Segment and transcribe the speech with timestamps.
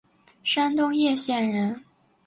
[0.43, 1.79] 山东掖县人。